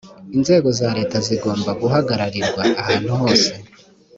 [0.37, 3.51] inzego za leta zigomba guhagararirwa ahantuhose.